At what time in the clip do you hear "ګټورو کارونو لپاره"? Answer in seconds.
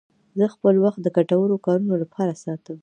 1.17-2.33